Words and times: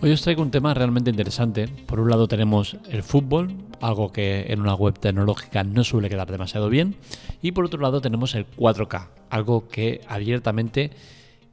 Hoy 0.00 0.12
os 0.12 0.22
traigo 0.22 0.42
un 0.42 0.52
tema 0.52 0.74
realmente 0.74 1.10
interesante. 1.10 1.66
Por 1.66 1.98
un 1.98 2.08
lado 2.08 2.28
tenemos 2.28 2.76
el 2.88 3.02
fútbol, 3.02 3.50
algo 3.80 4.12
que 4.12 4.46
en 4.48 4.60
una 4.60 4.76
web 4.76 4.96
tecnológica 4.96 5.64
no 5.64 5.82
suele 5.82 6.08
quedar 6.08 6.30
demasiado 6.30 6.68
bien. 6.68 6.94
Y 7.42 7.50
por 7.50 7.64
otro 7.64 7.80
lado 7.80 8.00
tenemos 8.00 8.36
el 8.36 8.46
4K, 8.48 9.08
algo 9.28 9.66
que 9.66 10.00
abiertamente 10.06 10.92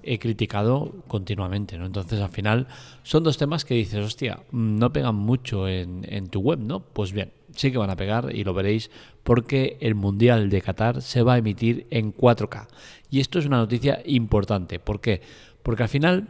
he 0.03 0.19
criticado 0.19 0.93
continuamente. 1.07 1.79
¿no? 1.79 1.87
Entonces 1.87 2.21
al 2.21 2.29
final 2.29 2.67
son 3.01 3.23
dos 3.23 3.39
temas 3.39 3.65
que 3.65 3.73
dices, 3.73 4.05
hostia, 4.05 4.43
no 4.51 4.93
pegan 4.93 5.15
mucho 5.15 5.67
en, 5.67 6.05
en 6.07 6.27
tu 6.27 6.39
web, 6.39 6.59
¿no? 6.59 6.81
Pues 6.81 7.13
bien, 7.13 7.31
sí 7.55 7.71
que 7.71 7.79
van 7.79 7.89
a 7.89 7.95
pegar 7.95 8.29
y 8.31 8.43
lo 8.43 8.53
veréis 8.53 8.91
porque 9.23 9.77
el 9.81 9.95
Mundial 9.95 10.51
de 10.51 10.61
Qatar 10.61 11.01
se 11.01 11.23
va 11.23 11.33
a 11.33 11.37
emitir 11.39 11.87
en 11.89 12.13
4K. 12.13 12.67
Y 13.09 13.21
esto 13.21 13.39
es 13.39 13.47
una 13.47 13.57
noticia 13.57 14.03
importante. 14.05 14.77
¿Por 14.77 15.01
qué? 15.01 15.21
Porque 15.63 15.81
al 15.81 15.89
final 15.89 16.27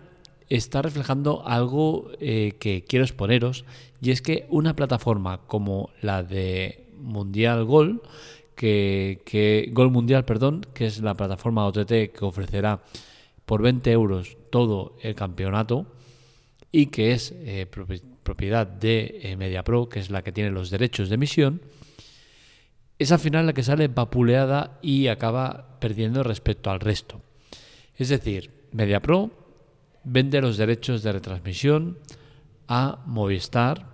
está 0.49 0.81
reflejando 0.81 1.45
algo 1.47 2.11
eh, 2.19 2.53
que 2.59 2.83
quiero 2.83 3.05
exponeros 3.05 3.65
y 4.01 4.11
es 4.11 4.21
que 4.21 4.45
una 4.49 4.75
plataforma 4.75 5.41
como 5.47 5.89
la 6.01 6.23
de 6.23 6.85
Mundial 6.99 7.65
Gol, 7.65 8.01
que, 8.55 9.69
Gol 9.73 9.91
Mundial, 9.91 10.25
perdón, 10.25 10.65
que 10.73 10.85
es 10.85 11.01
la 11.01 11.15
plataforma 11.15 11.65
OTT 11.65 12.11
que 12.11 12.19
ofrecerá 12.21 12.81
por 13.45 13.61
20 13.61 13.91
euros 13.91 14.37
todo 14.49 14.95
el 15.01 15.15
campeonato 15.15 15.85
y 16.71 16.87
que 16.87 17.11
es 17.11 17.33
eh, 17.37 17.67
propiedad 18.23 18.67
de 18.67 19.19
eh, 19.23 19.37
MediaPro, 19.37 19.89
que 19.89 19.99
es 19.99 20.09
la 20.09 20.23
que 20.23 20.31
tiene 20.31 20.51
los 20.51 20.69
derechos 20.69 21.09
de 21.09 21.15
emisión, 21.15 21.61
es 22.97 23.11
al 23.11 23.19
final 23.19 23.45
la 23.45 23.53
que 23.53 23.63
sale 23.63 23.87
vapuleada 23.87 24.79
y 24.81 25.07
acaba 25.07 25.79
perdiendo 25.79 26.23
respecto 26.23 26.69
al 26.69 26.79
resto. 26.79 27.21
Es 27.97 28.09
decir, 28.09 28.51
MediaPro 28.71 29.44
vende 30.05 30.41
los 30.41 30.57
derechos 30.57 31.03
de 31.03 31.11
retransmisión 31.11 31.97
a 32.67 32.99
Movistar 33.05 33.87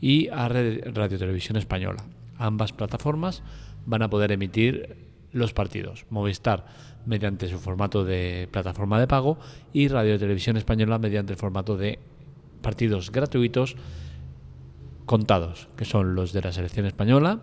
y 0.00 0.28
a 0.28 0.48
Radio 0.48 1.18
Televisión 1.18 1.56
Española. 1.56 2.04
Ambas 2.36 2.72
plataformas 2.72 3.42
van 3.86 4.02
a 4.02 4.10
poder 4.10 4.32
emitir 4.32 4.96
los 5.32 5.52
partidos. 5.52 6.04
Movistar 6.10 6.66
mediante 7.06 7.48
su 7.48 7.58
formato 7.58 8.04
de 8.04 8.48
plataforma 8.50 9.00
de 9.00 9.06
pago 9.06 9.38
y 9.72 9.88
Radio 9.88 10.18
Televisión 10.18 10.56
Española 10.56 10.98
mediante 10.98 11.32
el 11.32 11.38
formato 11.38 11.76
de 11.76 11.98
partidos 12.60 13.10
gratuitos 13.10 13.76
contados, 15.06 15.68
que 15.76 15.84
son 15.84 16.14
los 16.14 16.32
de 16.32 16.42
la 16.42 16.52
selección 16.52 16.86
española, 16.86 17.40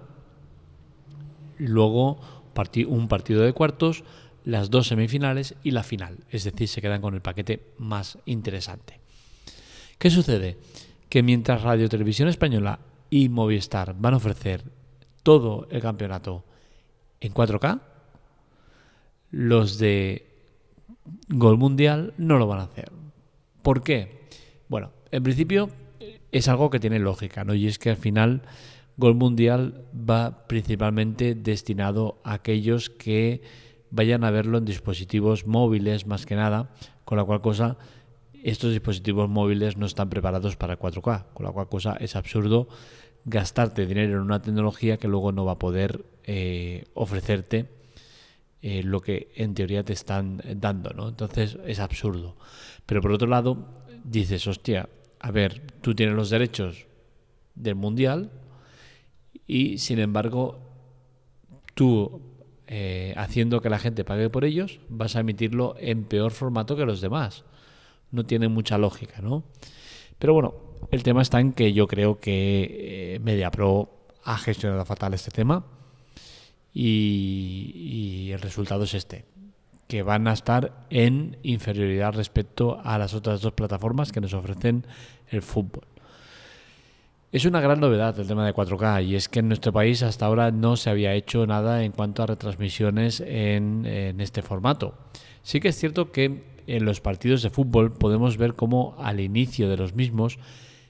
luego 1.57 2.19
un 2.87 3.07
partido 3.07 3.43
de 3.43 3.53
cuartos, 3.53 4.03
las 4.45 4.69
dos 4.69 4.87
semifinales 4.87 5.55
y 5.63 5.71
la 5.71 5.83
final. 5.83 6.17
Es 6.29 6.43
decir, 6.43 6.67
se 6.67 6.81
quedan 6.81 7.01
con 7.01 7.13
el 7.13 7.21
paquete 7.21 7.73
más 7.77 8.17
interesante. 8.25 8.99
¿Qué 9.97 10.09
sucede? 10.09 10.57
Que 11.09 11.23
mientras 11.23 11.61
Radio 11.61 11.89
Televisión 11.89 12.29
Española 12.29 12.79
y 13.09 13.29
Movistar 13.29 13.95
van 13.97 14.13
a 14.13 14.17
ofrecer 14.17 14.63
todo 15.23 15.67
el 15.71 15.81
campeonato 15.81 16.45
en 17.19 17.33
4K, 17.33 17.81
los 19.31 19.77
de 19.77 20.27
Gol 21.27 21.57
Mundial 21.57 22.13
no 22.17 22.37
lo 22.37 22.47
van 22.47 22.59
a 22.59 22.63
hacer. 22.63 22.91
¿Por 23.61 23.83
qué? 23.83 24.27
Bueno, 24.67 24.91
en 25.11 25.23
principio 25.23 25.69
es 26.31 26.47
algo 26.47 26.69
que 26.69 26.79
tiene 26.79 26.99
lógica, 26.99 27.43
¿no? 27.43 27.53
Y 27.53 27.67
es 27.67 27.79
que 27.79 27.89
al 27.89 27.97
final 27.97 28.43
Gol 28.97 29.15
Mundial 29.15 29.85
va 29.93 30.47
principalmente 30.47 31.35
destinado 31.35 32.19
a 32.23 32.33
aquellos 32.33 32.89
que 32.89 33.41
vayan 33.91 34.23
a 34.23 34.31
verlo 34.31 34.57
en 34.57 34.65
dispositivos 34.65 35.45
móviles 35.45 36.05
más 36.05 36.25
que 36.25 36.35
nada, 36.35 36.69
con 37.05 37.17
la 37.17 37.23
cual 37.23 37.41
cosa 37.41 37.77
estos 38.43 38.71
dispositivos 38.71 39.29
móviles 39.29 39.77
no 39.77 39.85
están 39.85 40.09
preparados 40.09 40.55
para 40.55 40.79
4K, 40.79 41.25
con 41.33 41.45
la 41.45 41.51
cual 41.51 41.67
cosa 41.67 41.97
es 41.99 42.15
absurdo 42.15 42.67
gastarte 43.25 43.85
dinero 43.85 44.13
en 44.13 44.21
una 44.21 44.41
tecnología 44.41 44.97
que 44.97 45.07
luego 45.07 45.31
no 45.31 45.45
va 45.45 45.53
a 45.53 45.59
poder 45.59 46.05
eh, 46.23 46.85
ofrecerte 46.93 47.69
eh, 48.61 48.83
lo 48.83 49.01
que 49.01 49.31
en 49.35 49.53
teoría 49.53 49.83
te 49.83 49.93
están 49.93 50.41
dando, 50.55 50.91
¿no? 50.91 51.09
Entonces 51.09 51.57
es 51.65 51.79
absurdo. 51.79 52.35
Pero 52.85 53.01
por 53.01 53.11
otro 53.11 53.27
lado, 53.27 53.83
dices, 54.03 54.47
hostia, 54.47 54.89
a 55.19 55.31
ver, 55.31 55.61
tú 55.81 55.95
tienes 55.95 56.15
los 56.15 56.29
derechos 56.29 56.87
del 57.55 57.75
mundial 57.75 58.31
y 59.45 59.77
sin 59.79 59.99
embargo 59.99 60.59
tú 61.73 62.21
eh, 62.71 63.15
haciendo 63.17 63.61
que 63.61 63.69
la 63.71 63.79
gente 63.79 64.03
pague 64.05 64.29
por 64.29 64.45
ellos, 64.45 64.79
vas 64.89 65.15
a 65.15 65.21
emitirlo 65.21 65.75
en 65.79 66.03
peor 66.03 66.31
formato 66.31 66.75
que 66.75 66.85
los 66.85 67.01
demás. 67.01 67.43
No 68.11 68.25
tiene 68.25 68.47
mucha 68.47 68.77
lógica, 68.77 69.21
¿no? 69.21 69.43
Pero 70.19 70.33
bueno, 70.33 70.53
el 70.91 71.01
tema 71.01 71.23
está 71.23 71.39
en 71.39 71.53
que 71.53 71.73
yo 71.73 71.87
creo 71.87 72.19
que 72.19 73.15
eh, 73.15 73.19
MediaPro 73.19 73.89
ha 74.23 74.37
gestionado 74.37 74.85
fatal 74.85 75.15
este 75.15 75.31
tema 75.31 75.65
y, 76.71 77.71
y 78.27 78.31
el 78.33 78.39
resultado 78.39 78.83
es 78.83 78.93
este 78.93 79.25
que 79.87 80.03
van 80.03 80.27
a 80.27 80.33
estar 80.33 80.85
en 80.91 81.39
inferioridad 81.41 82.13
respecto 82.13 82.79
a 82.83 82.99
las 82.99 83.15
otras 83.15 83.41
dos 83.41 83.53
plataformas 83.53 84.11
que 84.11 84.21
nos 84.21 84.35
ofrecen 84.35 84.85
el 85.29 85.41
fútbol. 85.41 85.87
Es 87.31 87.45
una 87.45 87.61
gran 87.61 87.79
novedad 87.79 88.19
el 88.19 88.25
tema 88.25 88.43
de 88.43 88.55
4K 88.55 89.05
y 89.05 89.13
es 89.13 89.29
que 89.29 89.41
en 89.41 89.49
nuestro 89.49 89.71
país 89.71 90.01
hasta 90.01 90.25
ahora 90.25 90.49
no 90.49 90.75
se 90.77 90.89
había 90.89 91.13
hecho 91.13 91.45
nada 91.45 91.83
en 91.83 91.91
cuanto 91.91 92.23
a 92.23 92.25
retransmisiones 92.25 93.19
en, 93.23 93.85
este 94.19 94.41
formato. 94.41 94.95
Sí 95.43 95.59
que 95.59 95.67
es 95.67 95.75
cierto 95.75 96.11
que 96.11 96.41
en 96.65 96.85
los 96.85 97.01
partidos 97.01 97.43
de 97.43 97.51
fútbol 97.51 97.93
podemos 97.93 98.37
ver 98.37 98.55
cómo 98.55 98.95
al 98.97 99.19
inicio 99.19 99.69
de 99.69 99.77
los 99.77 99.93
mismos 99.93 100.39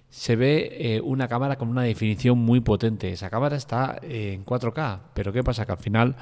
se 0.10 0.36
ve 0.36 0.70
eh, 0.72 1.02
una 1.02 1.28
cámara 1.28 1.58
con 1.58 1.70
una 1.70 1.84
definición 1.84 2.40
muy 2.40 2.62
potente. 2.62 3.12
Esa 3.12 3.30
cámara 3.30 3.56
está 3.56 4.00
en 4.02 4.44
4K, 4.44 5.00
pero 5.14 5.32
¿qué 5.32 5.44
pasa? 5.44 5.66
Que 5.66 5.72
al 5.72 5.78
final 5.78 6.16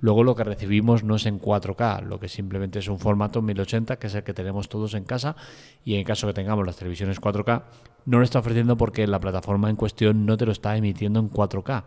luego 0.00 0.24
lo 0.24 0.34
que 0.34 0.44
recibimos 0.44 1.04
no 1.04 1.16
es 1.16 1.26
en 1.26 1.40
4K, 1.40 2.02
lo 2.02 2.18
que 2.18 2.28
simplemente 2.28 2.78
es 2.78 2.88
un 2.88 2.98
formato 2.98 3.42
1080, 3.42 3.96
que 3.98 4.06
es 4.06 4.14
el 4.14 4.22
que 4.22 4.34
tenemos 4.34 4.68
todos 4.68 4.94
en 4.94 5.04
casa, 5.04 5.36
y 5.84 5.96
en 5.96 6.04
caso 6.04 6.26
que 6.26 6.32
tengamos 6.32 6.66
las 6.66 6.76
televisiones 6.76 7.20
4K, 7.20 7.62
no 8.06 8.18
lo 8.18 8.24
está 8.24 8.38
ofreciendo 8.38 8.76
porque 8.76 9.06
la 9.06 9.20
plataforma 9.20 9.70
en 9.70 9.76
cuestión 9.76 10.26
no 10.26 10.36
te 10.36 10.46
lo 10.46 10.52
está 10.52 10.76
emitiendo 10.76 11.20
en 11.20 11.30
4K. 11.30 11.84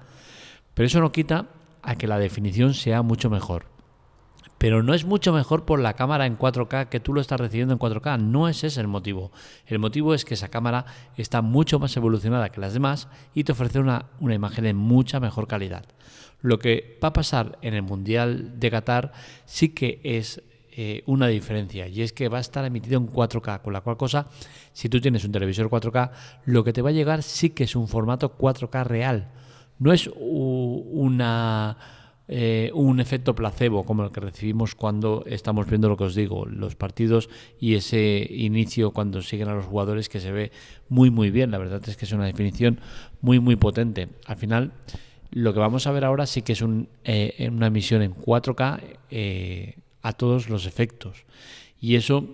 Pero 0.73 0.85
eso 0.85 0.99
no 0.99 1.11
quita 1.11 1.47
a 1.81 1.95
que 1.95 2.07
la 2.07 2.19
definición 2.19 2.73
sea 2.73 3.01
mucho 3.01 3.29
mejor. 3.29 3.76
Pero 4.57 4.83
no 4.83 4.93
es 4.93 5.05
mucho 5.05 5.33
mejor 5.33 5.65
por 5.65 5.79
la 5.79 5.93
cámara 5.93 6.25
en 6.25 6.37
4K 6.37 6.89
que 6.89 6.99
tú 6.99 7.13
lo 7.13 7.21
estás 7.21 7.39
recibiendo 7.39 7.73
en 7.73 7.79
4K. 7.79 8.19
No 8.19 8.47
es 8.47 8.63
ese 8.63 8.81
el 8.81 8.87
motivo. 8.87 9.31
El 9.65 9.79
motivo 9.79 10.13
es 10.13 10.25
que 10.25 10.33
esa 10.33 10.49
cámara 10.49 10.85
está 11.15 11.41
mucho 11.41 11.79
más 11.79 11.95
evolucionada 11.95 12.49
que 12.49 12.61
las 12.61 12.73
demás 12.73 13.07
y 13.33 13.43
te 13.43 13.51
ofrece 13.51 13.79
una, 13.79 14.07
una 14.19 14.33
imagen 14.33 14.63
de 14.63 14.73
mucha 14.73 15.19
mejor 15.19 15.47
calidad. 15.47 15.85
Lo 16.41 16.59
que 16.59 16.99
va 17.03 17.09
a 17.09 17.13
pasar 17.13 17.57
en 17.61 17.73
el 17.73 17.81
Mundial 17.81 18.59
de 18.59 18.71
Qatar 18.71 19.11
sí 19.45 19.69
que 19.69 19.99
es 20.03 20.41
eh, 20.79 21.01
una 21.07 21.25
diferencia 21.27 21.87
y 21.87 22.03
es 22.03 22.13
que 22.13 22.29
va 22.29 22.37
a 22.37 22.41
estar 22.41 22.63
emitido 22.63 22.99
en 22.99 23.07
4K, 23.07 23.63
con 23.63 23.73
la 23.73 23.81
cual 23.81 23.97
cosa, 23.97 24.27
si 24.73 24.89
tú 24.89 25.01
tienes 25.01 25.25
un 25.25 25.31
televisor 25.31 25.71
4K, 25.71 26.11
lo 26.45 26.63
que 26.63 26.71
te 26.71 26.83
va 26.83 26.89
a 26.89 26.93
llegar 26.93 27.23
sí 27.23 27.49
que 27.49 27.63
es 27.63 27.75
un 27.75 27.87
formato 27.87 28.37
4K 28.37 28.85
real. 28.85 29.31
No 29.79 29.91
es 29.91 30.07
una, 30.15 31.77
eh, 32.27 32.71
un 32.73 32.99
efecto 32.99 33.33
placebo 33.35 33.85
como 33.85 34.03
el 34.03 34.11
que 34.11 34.19
recibimos 34.19 34.75
cuando 34.75 35.23
estamos 35.27 35.67
viendo 35.67 35.89
lo 35.89 35.97
que 35.97 36.03
os 36.03 36.15
digo, 36.15 36.45
los 36.45 36.75
partidos 36.75 37.29
y 37.59 37.75
ese 37.75 38.27
inicio 38.29 38.91
cuando 38.91 39.21
siguen 39.21 39.47
a 39.47 39.55
los 39.55 39.65
jugadores 39.65 40.09
que 40.09 40.19
se 40.19 40.31
ve 40.31 40.51
muy 40.89 41.09
muy 41.09 41.31
bien. 41.31 41.51
La 41.51 41.57
verdad 41.57 41.81
es 41.87 41.95
que 41.95 42.05
es 42.05 42.11
una 42.11 42.25
definición 42.25 42.79
muy 43.21 43.39
muy 43.39 43.55
potente. 43.55 44.09
Al 44.25 44.37
final, 44.37 44.73
lo 45.31 45.53
que 45.53 45.59
vamos 45.59 45.87
a 45.87 45.91
ver 45.91 46.05
ahora 46.05 46.25
sí 46.25 46.41
que 46.41 46.53
es 46.53 46.61
un, 46.61 46.89
eh, 47.03 47.49
una 47.51 47.67
emisión 47.67 48.01
en 48.01 48.13
4K 48.13 49.75
a 50.01 50.13
todos 50.13 50.49
los 50.49 50.65
efectos. 50.65 51.25
Y 51.79 51.95
eso 51.95 52.25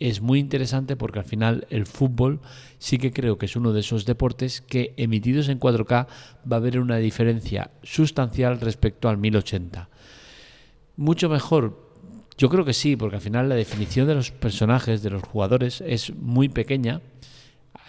es 0.00 0.22
muy 0.22 0.38
interesante 0.40 0.96
porque 0.96 1.18
al 1.18 1.26
final 1.26 1.66
el 1.70 1.86
fútbol 1.86 2.40
sí 2.78 2.98
que 2.98 3.12
creo 3.12 3.38
que 3.38 3.46
es 3.46 3.54
uno 3.54 3.72
de 3.72 3.80
esos 3.80 4.06
deportes 4.06 4.62
que 4.62 4.94
emitidos 4.96 5.48
en 5.48 5.60
4K 5.60 6.06
va 6.50 6.56
a 6.56 6.58
haber 6.58 6.80
una 6.80 6.96
diferencia 6.96 7.70
sustancial 7.82 8.60
respecto 8.60 9.08
al 9.10 9.18
1080. 9.18 9.90
Mucho 10.96 11.28
mejor. 11.28 11.90
Yo 12.38 12.48
creo 12.48 12.64
que 12.64 12.72
sí, 12.72 12.96
porque 12.96 13.16
al 13.16 13.22
final 13.22 13.50
la 13.50 13.54
definición 13.54 14.08
de 14.08 14.14
los 14.14 14.30
personajes, 14.30 15.02
de 15.02 15.10
los 15.10 15.22
jugadores, 15.22 15.82
es 15.86 16.14
muy 16.16 16.48
pequeña. 16.48 17.02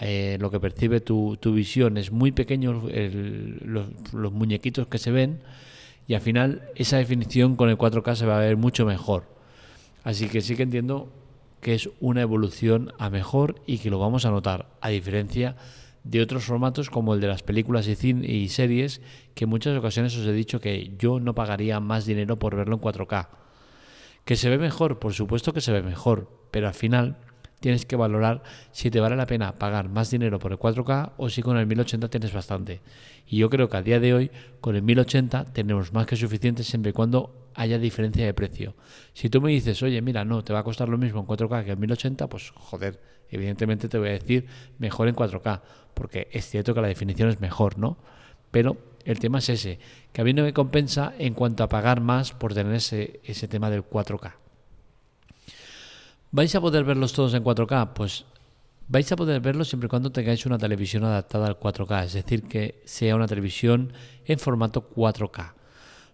Eh, 0.01 0.37
lo 0.41 0.51
que 0.51 0.59
percibe 0.59 0.99
tu, 0.99 1.37
visión 1.45 1.97
es 1.97 2.11
muy 2.11 2.33
pequeño, 2.33 2.83
los, 3.63 3.87
los 4.13 4.31
muñequitos 4.33 4.87
que 4.87 4.97
se 4.97 5.11
ven 5.11 5.41
y 6.07 6.13
al 6.13 6.21
final 6.21 6.63
esa 6.75 6.97
definición 6.97 7.55
con 7.55 7.69
el 7.69 7.77
4K 7.77 8.15
se 8.15 8.25
va 8.25 8.37
a 8.37 8.41
ver 8.41 8.57
mucho 8.57 8.85
mejor. 8.85 9.23
Así 10.03 10.27
que 10.27 10.41
sí 10.41 10.57
que 10.57 10.63
entiendo 10.63 11.20
que 11.61 11.75
es 11.75 11.89
una 11.99 12.21
evolución 12.21 12.93
a 12.97 13.09
mejor 13.09 13.61
y 13.65 13.77
que 13.77 13.89
lo 13.89 13.99
vamos 13.99 14.25
a 14.25 14.31
notar, 14.31 14.67
a 14.81 14.89
diferencia 14.89 15.55
de 16.03 16.21
otros 16.21 16.45
formatos 16.45 16.89
como 16.89 17.13
el 17.13 17.21
de 17.21 17.27
las 17.27 17.43
películas 17.43 17.87
y, 17.87 18.09
y 18.09 18.49
series, 18.49 19.01
que 19.35 19.43
en 19.43 19.49
muchas 19.49 19.77
ocasiones 19.77 20.17
os 20.17 20.25
he 20.25 20.33
dicho 20.33 20.59
que 20.59 20.95
yo 20.97 21.19
no 21.19 21.35
pagaría 21.35 21.79
más 21.79 22.05
dinero 22.05 22.37
por 22.37 22.55
verlo 22.55 22.75
en 22.75 22.81
4K. 22.81 23.27
Que 24.25 24.35
se 24.35 24.49
ve 24.49 24.57
mejor, 24.57 24.99
por 24.99 25.13
supuesto 25.13 25.53
que 25.53 25.61
se 25.61 25.71
ve 25.71 25.83
mejor, 25.83 26.29
pero 26.49 26.67
al 26.67 26.73
final 26.73 27.17
tienes 27.59 27.85
que 27.85 27.95
valorar 27.95 28.41
si 28.71 28.89
te 28.89 28.99
vale 28.99 29.15
la 29.15 29.27
pena 29.27 29.59
pagar 29.59 29.87
más 29.89 30.09
dinero 30.09 30.39
por 30.39 30.51
el 30.51 30.57
4K 30.57 31.13
o 31.17 31.29
si 31.29 31.43
con 31.43 31.57
el 31.57 31.67
1080 31.67 32.09
tienes 32.09 32.33
bastante. 32.33 32.81
Y 33.27 33.37
yo 33.37 33.49
creo 33.49 33.69
que 33.69 33.77
a 33.77 33.83
día 33.83 33.99
de 33.99 34.13
hoy 34.13 34.31
con 34.59 34.75
el 34.75 34.81
1080 34.81 35.53
tenemos 35.53 35.93
más 35.93 36.07
que 36.07 36.15
suficiente 36.15 36.63
siempre 36.63 36.89
y 36.89 36.93
cuando 36.93 37.40
haya 37.55 37.77
diferencia 37.77 38.25
de 38.25 38.33
precio. 38.33 38.75
Si 39.13 39.29
tú 39.29 39.41
me 39.41 39.51
dices, 39.51 39.81
oye, 39.83 40.01
mira, 40.01 40.25
no, 40.25 40.43
te 40.43 40.53
va 40.53 40.59
a 40.59 40.63
costar 40.63 40.89
lo 40.89 40.97
mismo 40.97 41.19
en 41.19 41.27
4K 41.27 41.65
que 41.65 41.71
en 41.71 41.79
1080, 41.79 42.27
pues 42.27 42.51
joder, 42.51 42.99
evidentemente 43.29 43.87
te 43.87 43.97
voy 43.97 44.09
a 44.09 44.13
decir 44.13 44.47
mejor 44.79 45.07
en 45.07 45.15
4K, 45.15 45.61
porque 45.93 46.27
es 46.31 46.49
cierto 46.49 46.73
que 46.73 46.81
la 46.81 46.87
definición 46.87 47.29
es 47.29 47.39
mejor, 47.39 47.77
¿no? 47.77 47.97
Pero 48.51 48.77
el 49.05 49.19
tema 49.19 49.39
es 49.39 49.49
ese, 49.49 49.79
que 50.11 50.21
a 50.21 50.23
mí 50.23 50.33
no 50.33 50.43
me 50.43 50.53
compensa 50.53 51.13
en 51.17 51.33
cuanto 51.33 51.63
a 51.63 51.69
pagar 51.69 52.01
más 52.01 52.33
por 52.33 52.53
tener 52.53 52.73
ese, 52.73 53.19
ese 53.23 53.47
tema 53.47 53.69
del 53.69 53.83
4K. 53.83 54.33
¿Vais 56.31 56.55
a 56.55 56.61
poder 56.61 56.83
verlos 56.83 57.13
todos 57.13 57.33
en 57.33 57.43
4K? 57.43 57.93
Pues 57.93 58.25
vais 58.87 59.11
a 59.11 59.15
poder 59.15 59.41
verlos 59.41 59.69
siempre 59.69 59.87
y 59.87 59.89
cuando 59.89 60.11
tengáis 60.11 60.45
una 60.45 60.57
televisión 60.57 61.03
adaptada 61.03 61.47
al 61.47 61.59
4K, 61.59 62.05
es 62.05 62.13
decir, 62.13 62.43
que 62.43 62.81
sea 62.85 63.15
una 63.15 63.27
televisión 63.27 63.93
en 64.25 64.39
formato 64.39 64.89
4K. 64.95 65.53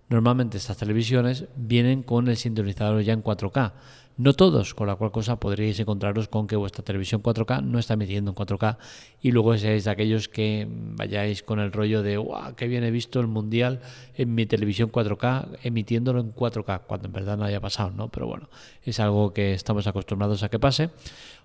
Normalmente 0.09 0.57
estas 0.57 0.77
televisiones 0.77 1.45
vienen 1.55 2.01
con 2.01 2.29
el 2.29 2.37
sintonizador 2.37 3.01
ya 3.01 3.13
en 3.13 3.23
4K. 3.23 3.73
No 4.17 4.33
todos, 4.33 4.73
con 4.73 4.87
la 4.87 4.95
cual 4.95 5.11
cosa 5.11 5.39
podríais 5.39 5.79
encontraros 5.79 6.27
con 6.27 6.47
que 6.47 6.55
vuestra 6.55 6.83
televisión 6.83 7.21
4K 7.21 7.61
no 7.61 7.77
está 7.77 7.93
emitiendo 7.93 8.31
en 8.31 8.35
4K 8.35 8.77
y 9.21 9.31
luego 9.31 9.55
seáis 9.57 9.83
de 9.83 9.91
aquellos 9.91 10.27
que 10.27 10.65
vayáis 10.67 11.43
con 11.43 11.59
el 11.59 11.71
rollo 11.71 12.01
de 12.01 12.17
¡guau! 12.17 12.55
¡Qué 12.55 12.67
bien 12.67 12.83
he 12.83 12.89
visto 12.89 13.19
el 13.19 13.27
Mundial 13.27 13.79
en 14.15 14.33
mi 14.33 14.47
televisión 14.47 14.91
4K 14.91 15.59
emitiéndolo 15.61 16.21
en 16.21 16.33
4K! 16.33 16.81
Cuando 16.87 17.07
en 17.07 17.13
verdad 17.13 17.37
no 17.37 17.43
haya 17.43 17.61
pasado, 17.61 17.91
¿no? 17.91 18.09
Pero 18.09 18.25
bueno, 18.25 18.49
es 18.81 18.99
algo 18.99 19.33
que 19.33 19.53
estamos 19.53 19.85
acostumbrados 19.85 20.41
a 20.41 20.49
que 20.49 20.57
pase. 20.57 20.89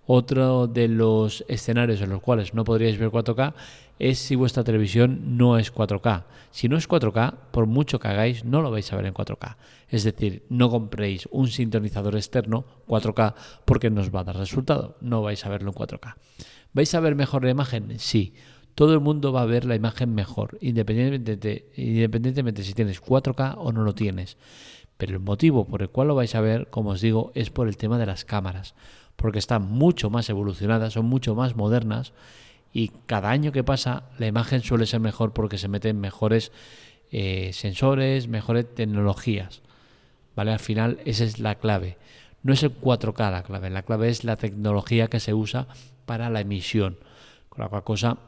Otro 0.06 0.66
de 0.66 0.88
los 0.88 1.44
escenarios 1.46 2.00
en 2.00 2.10
los 2.10 2.20
cuales 2.20 2.54
no 2.54 2.64
podríais 2.64 2.98
ver 2.98 3.10
4K 3.10 3.54
es 3.98 4.18
si 4.18 4.34
vuestra 4.34 4.64
televisión 4.64 5.36
no 5.36 5.58
es 5.58 5.72
4K. 5.72 6.24
Si 6.50 6.68
no 6.68 6.76
es 6.76 6.88
4K, 6.88 7.34
por 7.52 7.66
mucho 7.66 8.00
que 8.00 8.08
hagáis, 8.08 8.44
no 8.44 8.62
lo 8.62 8.72
vais 8.72 8.92
a 8.92 8.96
ver 8.96 9.06
en 9.06 9.14
4K. 9.14 9.56
Es 9.88 10.02
decir, 10.02 10.44
no 10.48 10.70
compréis 10.70 11.28
un 11.30 11.46
sintonizador 11.48 12.16
externo 12.16 12.64
4K 12.88 13.34
porque 13.64 13.90
no 13.90 14.00
os 14.00 14.12
va 14.12 14.20
a 14.20 14.24
dar 14.24 14.36
resultado. 14.36 14.96
No 15.00 15.22
vais 15.22 15.46
a 15.46 15.48
verlo 15.48 15.70
en 15.70 15.76
4K. 15.76 16.16
¿Vais 16.72 16.94
a 16.94 17.00
ver 17.00 17.14
mejor 17.14 17.44
la 17.44 17.50
imagen? 17.50 17.98
Sí. 17.98 18.34
Todo 18.74 18.94
el 18.94 19.00
mundo 19.00 19.32
va 19.32 19.42
a 19.42 19.46
ver 19.46 19.66
la 19.66 19.74
imagen 19.76 20.14
mejor, 20.14 20.56
independientemente, 20.60 21.70
independientemente 21.76 22.64
si 22.64 22.72
tienes 22.72 23.02
4K 23.02 23.54
o 23.58 23.70
no 23.70 23.82
lo 23.84 23.94
tienes. 23.94 24.38
Pero 24.96 25.12
el 25.12 25.20
motivo 25.20 25.66
por 25.66 25.82
el 25.82 25.90
cual 25.90 26.08
lo 26.08 26.14
vais 26.14 26.34
a 26.34 26.40
ver, 26.40 26.70
como 26.70 26.90
os 26.90 27.00
digo, 27.00 27.32
es 27.34 27.50
por 27.50 27.68
el 27.68 27.76
tema 27.76 27.98
de 27.98 28.06
las 28.06 28.24
cámaras, 28.24 28.74
porque 29.16 29.38
están 29.38 29.62
mucho 29.62 30.10
más 30.10 30.28
evolucionadas, 30.28 30.94
son 30.94 31.06
mucho 31.06 31.34
más 31.34 31.56
modernas 31.56 32.12
y 32.72 32.88
cada 33.06 33.30
año 33.30 33.52
que 33.52 33.64
pasa 33.64 34.04
la 34.18 34.26
imagen 34.26 34.62
suele 34.62 34.86
ser 34.86 35.00
mejor 35.00 35.32
porque 35.32 35.58
se 35.58 35.68
meten 35.68 36.00
mejores 36.00 36.52
eh, 37.10 37.50
sensores, 37.52 38.28
mejores 38.28 38.74
tecnologías. 38.74 39.62
¿Vale? 40.34 40.52
Al 40.52 40.60
final 40.60 41.00
esa 41.04 41.24
es 41.24 41.38
la 41.38 41.56
clave. 41.56 41.98
No 42.42 42.54
es 42.54 42.62
el 42.62 42.74
4K 42.74 43.30
la 43.30 43.42
clave, 43.42 43.70
la 43.70 43.82
clave 43.82 44.08
es 44.08 44.24
la 44.24 44.36
tecnología 44.36 45.08
que 45.08 45.20
se 45.20 45.34
usa 45.34 45.68
para 46.06 46.30
la 46.30 46.40
emisión. 46.40 46.98
Con 47.50 47.62
la 47.62 47.68
cual 47.68 47.84
cosa, 47.84 48.18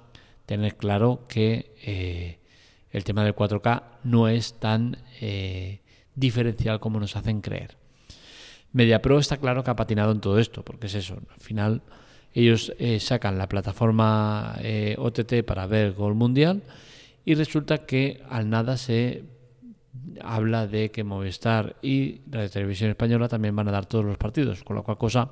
tener 0.46 0.76
claro 0.76 1.24
que 1.28 1.74
eh, 1.82 2.38
el 2.90 3.04
tema 3.04 3.24
del 3.24 3.34
4K 3.34 3.82
no 4.04 4.28
es 4.28 4.60
tan 4.60 4.98
eh, 5.20 5.80
diferencial 6.14 6.78
como 6.78 7.00
nos 7.00 7.16
hacen 7.16 7.40
creer. 7.40 7.76
MediaPro 8.74 9.20
está 9.20 9.36
claro 9.38 9.62
que 9.62 9.70
ha 9.70 9.76
patinado 9.76 10.10
en 10.10 10.20
todo 10.20 10.38
esto, 10.38 10.64
porque 10.64 10.88
es 10.88 10.94
eso, 10.96 11.14
al 11.14 11.40
final 11.40 11.82
ellos 12.34 12.74
eh, 12.80 12.98
sacan 12.98 13.38
la 13.38 13.48
plataforma 13.48 14.56
eh, 14.60 14.96
OTT 14.98 15.44
para 15.46 15.68
ver 15.68 15.92
Gol 15.92 16.14
Mundial 16.14 16.64
y 17.24 17.34
resulta 17.34 17.86
que 17.86 18.20
al 18.28 18.50
nada 18.50 18.76
se 18.76 19.22
habla 20.20 20.66
de 20.66 20.90
que 20.90 21.04
Movistar 21.04 21.76
y 21.82 22.22
la 22.32 22.48
Televisión 22.48 22.90
Española 22.90 23.28
también 23.28 23.54
van 23.54 23.68
a 23.68 23.70
dar 23.70 23.86
todos 23.86 24.04
los 24.04 24.18
partidos, 24.18 24.64
con 24.64 24.74
la 24.74 24.82
cual 24.82 24.98
cosa, 24.98 25.30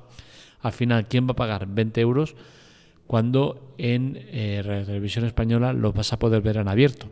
al 0.61 0.71
final, 0.71 1.09
¿quién 1.09 1.27
va 1.27 1.33
a 1.33 1.35
pagar 1.35 1.67
20 1.67 1.99
euros 1.99 2.37
cuando 3.05 3.75
en 3.77 4.17
eh, 4.17 4.61
Televisión 4.85 5.25
Española 5.25 5.73
lo 5.73 5.91
vas 5.91 6.13
a 6.13 6.19
poder 6.19 6.41
ver 6.41 6.55
en 6.55 6.69
abierto? 6.69 7.07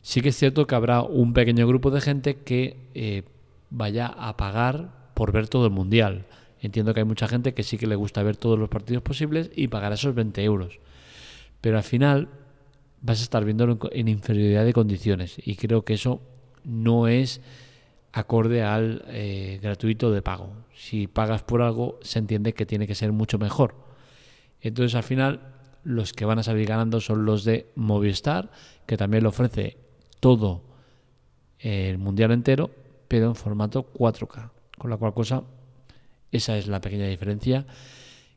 Sí 0.00 0.22
que 0.22 0.30
es 0.30 0.36
cierto 0.36 0.66
que 0.66 0.74
habrá 0.74 1.02
un 1.02 1.34
pequeño 1.34 1.66
grupo 1.68 1.90
de 1.90 2.00
gente 2.00 2.36
que 2.36 3.24
vaya 3.68 4.06
a 4.06 4.36
pagar 4.36 5.01
por 5.14 5.32
ver 5.32 5.48
todo 5.48 5.66
el 5.66 5.72
Mundial 5.72 6.26
Entiendo 6.62 6.94
que 6.94 7.00
hay 7.00 7.06
mucha 7.06 7.26
gente 7.26 7.54
que 7.54 7.64
sí 7.64 7.76
que 7.76 7.88
le 7.88 7.96
gusta 7.96 8.22
ver 8.22 8.36
todos 8.36 8.56
los 8.56 8.68
partidos 8.68 9.02
posibles 9.02 9.50
y 9.56 9.66
pagar 9.66 9.92
esos 9.92 10.14
20 10.14 10.44
euros. 10.44 10.78
Pero 11.60 11.76
al 11.76 11.82
final 11.82 12.28
vas 13.00 13.18
a 13.18 13.24
estar 13.24 13.44
viéndolo 13.44 13.80
en 13.90 14.06
inferioridad 14.06 14.64
de 14.64 14.72
condiciones 14.72 15.36
y 15.44 15.56
creo 15.56 15.84
que 15.84 15.94
eso 15.94 16.22
no 16.62 17.08
es 17.08 17.40
acorde 18.12 18.62
al 18.62 19.04
eh, 19.08 19.58
gratuito 19.60 20.12
de 20.12 20.22
pago. 20.22 20.52
Si 20.72 21.08
pagas 21.08 21.42
por 21.42 21.62
algo, 21.62 21.98
se 22.02 22.20
entiende 22.20 22.54
que 22.54 22.64
tiene 22.64 22.86
que 22.86 22.94
ser 22.94 23.10
mucho 23.10 23.38
mejor. 23.38 23.74
Entonces, 24.60 24.94
al 24.94 25.02
final, 25.02 25.40
los 25.82 26.12
que 26.12 26.26
van 26.26 26.38
a 26.38 26.44
salir 26.44 26.68
ganando 26.68 27.00
son 27.00 27.24
los 27.24 27.42
de 27.42 27.72
Movistar, 27.74 28.52
que 28.86 28.96
también 28.96 29.24
le 29.24 29.30
ofrece 29.30 29.78
todo 30.20 30.62
el 31.58 31.98
mundial 31.98 32.30
entero, 32.30 32.70
pero 33.08 33.26
en 33.26 33.34
formato 33.34 33.92
4K. 33.94 34.61
Con 34.82 34.90
la 34.90 34.96
cual 34.96 35.14
cosa 35.14 35.44
esa 36.32 36.58
es 36.58 36.66
la 36.66 36.80
pequeña 36.80 37.06
diferencia 37.06 37.66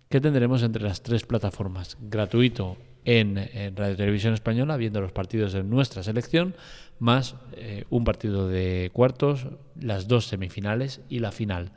que 0.10 0.22
tendremos 0.22 0.62
entre 0.62 0.84
las 0.84 1.02
tres 1.02 1.26
plataformas. 1.26 1.98
Gratuito 2.00 2.78
en, 3.04 3.38
Radio 3.76 3.96
Televisión 3.96 4.36
Española, 4.36 4.78
viendo 4.78 5.02
los 5.02 5.12
partidos 5.12 5.54
de 5.54 5.64
nuestra 5.64 6.04
selección, 6.04 6.54
más 7.00 7.34
eh, 7.54 7.86
un 7.90 8.04
partido 8.04 8.48
de 8.48 8.92
cuartos, 8.94 9.48
las 9.82 10.08
dos 10.08 10.28
semifinales 10.28 11.02
y 11.10 11.18
la 11.18 11.32
final. 11.32 11.72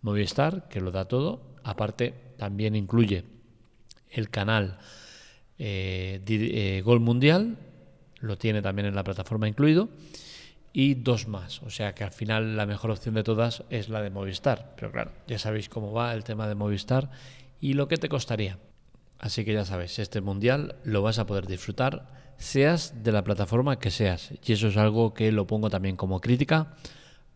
Movistar, 0.00 0.68
que 0.68 0.80
lo 0.80 0.92
da 0.92 1.06
todo. 1.06 1.42
Aparte, 1.64 2.14
también 2.36 2.76
incluye 2.76 3.24
el 4.10 4.30
canal 4.30 4.78
eh, 5.58 6.22
eh, 6.28 6.82
Gol 6.84 7.00
Mundial, 7.00 7.56
lo 8.20 8.38
tiene 8.38 8.62
también 8.62 8.86
en 8.86 8.94
la 8.94 9.02
plataforma 9.02 9.48
incluido 9.48 9.88
y 10.74 10.94
dos 10.94 11.28
más. 11.28 11.62
O 11.62 11.70
sea 11.70 11.94
que 11.94 12.04
al 12.04 12.10
final 12.10 12.56
la 12.56 12.66
mejor 12.66 12.90
opción 12.90 13.14
de 13.14 13.22
todas 13.22 13.62
es 13.70 13.88
la 13.88 14.02
de 14.02 14.10
Movistar. 14.10 14.74
Pero 14.76 14.92
claro, 14.92 15.12
ya 15.26 15.38
sabéis 15.38 15.70
cómo 15.70 15.92
va 15.92 16.12
el 16.12 16.24
tema 16.24 16.46
de 16.48 16.56
Movistar 16.56 17.10
y 17.60 17.72
lo 17.72 17.88
que 17.88 17.96
te 17.96 18.10
costaría. 18.10 18.58
Así 19.18 19.44
que 19.44 19.54
ya 19.54 19.64
sabes, 19.64 19.98
este 19.98 20.20
mundial 20.20 20.74
lo 20.84 21.00
vas 21.00 21.18
a 21.18 21.26
poder 21.26 21.46
disfrutar, 21.46 22.34
seas 22.36 23.04
de 23.04 23.12
la 23.12 23.22
plataforma 23.22 23.78
que 23.78 23.90
seas. 23.90 24.32
Y 24.44 24.52
eso 24.52 24.66
es 24.66 24.76
algo 24.76 25.14
que 25.14 25.32
lo 25.32 25.46
pongo 25.46 25.70
también 25.70 25.96
como 25.96 26.20
crítica 26.20 26.74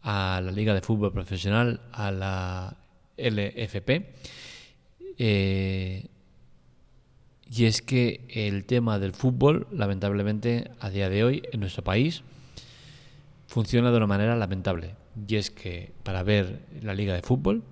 a 0.03 0.41
la 0.45 0.51
Liga 0.51 0.75
de 0.75 0.83
Fútbol 0.83 1.13
Profesional, 1.13 1.81
a 1.93 2.11
la 2.11 2.77
LFP. 3.17 4.15
Eh, 5.17 6.07
y 7.51 7.65
es 7.65 7.83
que 7.83 8.27
el 8.29 8.65
tema 8.65 8.99
del 8.99 9.13
fútbol, 9.15 9.69
lamentablemente, 9.71 10.73
a 10.81 10.91
día 10.91 11.09
de 11.09 11.25
hoy 11.25 11.43
en 11.53 11.61
nuestro 11.61 11.85
país, 11.85 12.25
funciona 13.49 13.91
de 13.91 13.97
una 13.97 14.07
manera 14.07 14.37
lamentable. 14.37 14.95
Y 15.27 15.35
es 15.35 15.51
que 15.51 15.93
para 16.05 16.23
ver 16.23 16.61
la 16.83 16.95
liga 16.95 17.15
de 17.15 17.23
fútbol, 17.23 17.65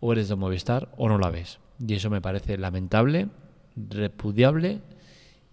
o 0.00 0.12
eres 0.12 0.28
de 0.28 0.34
Movistar 0.34 0.88
o 0.96 1.08
no 1.08 1.18
la 1.18 1.30
ves. 1.30 1.60
Y 1.78 1.94
eso 1.94 2.10
me 2.10 2.20
parece 2.20 2.58
lamentable, 2.58 3.28
repudiable 3.76 4.80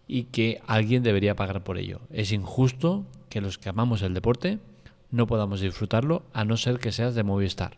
y 0.08 0.24
que 0.24 0.62
alguien 0.66 1.04
debería 1.04 1.36
pagar 1.36 1.64
por 1.64 1.78
ello. 1.78 2.00
Es 2.12 2.32
injusto 2.32 3.06
que 3.30 3.42
los 3.42 3.60
que 3.60 3.70
amamos 3.70 4.02
el 4.02 4.16
deporte 4.16 4.58
no 5.12 5.28
podamos 5.28 5.60
disfrutarlo 5.62 6.24
a 6.34 6.46
no 6.46 6.58
ser 6.58 6.80
que 6.80 6.92
seas 6.92 7.14
de 7.14 7.24
Movistar. 7.24 7.78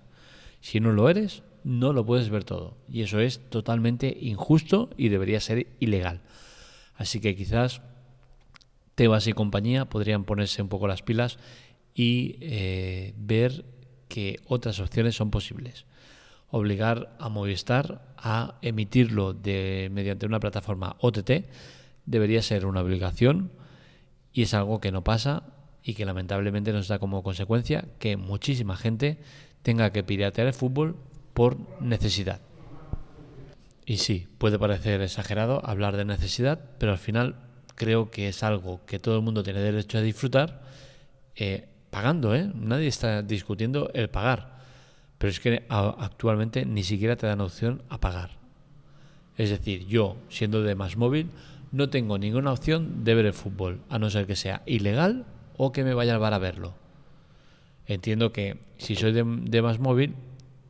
Si 0.62 0.80
no 0.80 0.92
lo 0.92 1.10
eres, 1.10 1.44
no 1.64 1.92
lo 1.92 2.06
puedes 2.06 2.30
ver 2.30 2.44
todo. 2.44 2.78
Y 2.88 3.02
eso 3.02 3.20
es 3.20 3.42
totalmente 3.50 4.16
injusto 4.22 4.90
y 4.96 5.10
debería 5.10 5.40
ser 5.40 5.68
ilegal. 5.80 6.22
Así 6.96 7.20
que 7.20 7.36
quizás 7.36 7.82
Tebas 8.96 9.28
y 9.28 9.34
compañía 9.34 9.86
podrían 9.86 10.24
ponerse 10.26 10.62
un 10.62 10.70
poco 10.70 10.88
las 10.88 11.02
pilas 11.02 11.38
y 11.94 12.38
eh, 12.42 13.14
ver 13.18 13.66
que 14.08 14.40
otras 14.48 14.80
opciones 14.80 15.16
son 15.16 15.32
posibles. 15.32 15.86
Obligar 16.50 17.16
a 17.20 17.30
Movistar 17.30 18.14
a 18.18 18.60
emitirlo 18.62 19.34
de, 19.34 19.90
mediante 19.92 20.26
una 20.26 20.40
plataforma 20.40 20.98
OTT 21.00 21.46
debería 22.06 22.42
ser 22.42 22.66
una 22.66 22.82
obligación 22.82 23.52
y 24.34 24.44
es 24.44 24.54
algo 24.54 24.82
que 24.82 24.92
no 24.92 25.04
pasa 25.04 25.44
y 25.84 25.94
que 25.94 26.06
lamentablemente 26.06 26.74
nos 26.74 26.88
da 26.88 27.00
como 27.00 27.24
consecuencia 27.24 27.86
que 28.00 28.18
muchísima 28.18 28.76
gente 28.76 29.18
tenga 29.64 29.92
que 29.92 30.04
piratear 30.04 30.48
el 30.48 30.54
fútbol 30.54 30.98
por 31.34 31.58
necesidad. 31.82 32.42
Y 33.86 33.98
sí, 33.98 34.28
puede 34.38 34.60
parecer 34.60 35.02
exagerado 35.02 35.66
hablar 35.66 35.98
de 35.98 36.06
necesidad, 36.06 36.60
pero 36.78 36.92
al 36.92 36.98
final 36.98 37.51
creo 37.76 38.12
que 38.12 38.30
es 38.30 38.44
algo 38.44 38.82
que 38.86 39.00
todo 39.00 39.16
el 39.16 39.22
mundo 39.22 39.44
tiene 39.44 39.60
derecho 39.60 39.98
a 39.98 40.02
disfrutar 40.02 40.62
eh, 41.36 41.68
pagando, 41.90 42.36
¿eh? 42.36 42.50
Nadie 42.54 42.88
está 42.88 43.22
discutiendo 43.22 43.92
el 43.94 44.10
pagar. 44.10 44.60
Pero 45.18 45.30
es 45.30 45.40
que 45.40 45.64
actualmente 45.70 46.66
ni 46.66 46.84
siquiera 46.84 47.16
te 47.16 47.28
dan 47.28 47.42
opción 47.42 47.84
a 47.90 48.00
pagar. 48.00 48.32
Es 49.38 49.50
decir, 49.50 49.86
yo, 49.88 50.18
siendo 50.30 50.64
de 50.64 50.76
más 50.76 50.98
móvil, 50.98 51.30
no 51.72 51.90
tengo 51.90 52.18
ninguna 52.18 52.52
opción 52.52 53.04
de 53.04 53.16
ver 53.16 53.26
el 53.28 53.34
fútbol, 53.34 53.82
a 53.90 54.00
no 54.00 54.10
ser 54.10 54.26
que 54.26 54.36
sea 54.36 54.64
ilegal 54.66 55.26
o 55.58 55.72
que 55.72 55.84
me 55.84 55.94
vaya 55.94 56.14
al 56.14 56.20
bar 56.20 56.34
a 56.34 56.40
verlo. 56.40 56.74
Entiendo 57.86 58.32
que 58.32 58.58
si 58.78 58.96
soy 58.96 59.12
de, 59.12 59.24
de 59.24 59.62
más 59.62 59.80
móvil, 59.80 60.16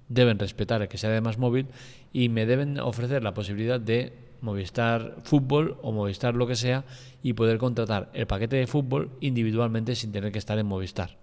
deben 0.10 0.38
respetar 0.38 0.88
que 0.90 0.98
sea 0.98 1.10
de 1.10 1.22
más 1.22 1.38
móvil 1.38 1.68
y 2.12 2.30
me 2.30 2.46
deben 2.46 2.80
ofrecer 2.80 3.24
la 3.24 3.34
posibilidad 3.34 3.80
de 3.80 4.14
Movistar 4.42 5.18
Fútbol 5.24 5.78
o 5.82 5.92
Movistar 5.92 6.36
lo 6.36 6.48
que 6.48 6.56
sea 6.56 6.84
y 7.24 7.34
poder 7.34 7.58
contratar 7.58 8.10
el 8.14 8.28
paquete 8.28 8.58
de 8.58 8.68
fútbol 8.68 9.12
individualmente 9.22 9.96
sin 9.96 10.12
tener 10.12 10.32
que 10.32 10.40
estar 10.40 10.58
en 10.58 10.66
Movistar. 10.66 11.18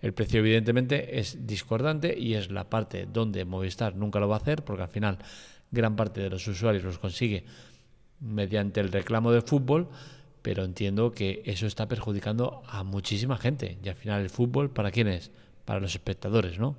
El 0.00 0.12
precio 0.12 0.40
evidentemente 0.40 1.20
es 1.20 1.46
discordante 1.46 2.18
y 2.18 2.34
es 2.34 2.50
la 2.50 2.68
parte 2.68 3.06
donde 3.10 3.44
Movistar 3.44 3.94
nunca 3.94 4.18
lo 4.18 4.28
va 4.28 4.36
a 4.36 4.40
hacer 4.40 4.64
porque 4.64 4.82
al 4.82 4.88
final 4.88 5.18
gran 5.70 5.94
parte 5.94 6.20
de 6.20 6.30
los 6.30 6.46
usuarios 6.48 6.82
los 6.82 6.98
consigue 6.98 7.44
mediante 8.20 8.80
el 8.80 8.90
reclamo 8.90 9.32
de 9.32 9.42
fútbol, 9.42 9.88
pero 10.42 10.64
entiendo 10.64 11.12
que 11.12 11.42
eso 11.46 11.66
está 11.66 11.86
perjudicando 11.86 12.62
a 12.66 12.82
muchísima 12.82 13.36
gente 13.36 13.78
y 13.82 13.88
al 13.88 13.94
final 13.94 14.22
el 14.22 14.30
fútbol 14.30 14.70
para 14.70 14.90
quién 14.90 15.06
es? 15.06 15.30
Para 15.64 15.78
los 15.78 15.94
espectadores, 15.94 16.58
¿no? 16.58 16.76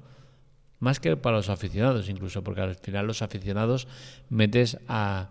Más 0.79 0.99
que 0.99 1.15
para 1.15 1.37
los 1.37 1.49
aficionados 1.49 2.09
incluso, 2.09 2.43
porque 2.43 2.59
al 2.59 2.75
final 2.75 3.07
los 3.07 3.21
aficionados 3.21 3.87
metes 4.29 4.77
a 4.89 5.29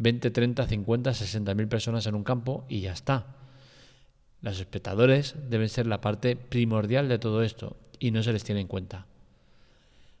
20, 0.00 0.30
30, 0.30 0.66
50, 0.66 1.12
60 1.12 1.54
mil 1.54 1.68
personas 1.68 2.06
en 2.06 2.14
un 2.14 2.24
campo 2.24 2.64
y 2.70 2.80
ya 2.80 2.92
está. 2.92 3.26
Los 4.40 4.58
espectadores 4.58 5.34
deben 5.50 5.68
ser 5.68 5.86
la 5.86 6.00
parte 6.00 6.36
primordial 6.36 7.06
de 7.08 7.18
todo 7.18 7.42
esto 7.42 7.76
y 7.98 8.10
no 8.10 8.22
se 8.22 8.32
les 8.32 8.42
tiene 8.42 8.62
en 8.62 8.66
cuenta. 8.66 9.06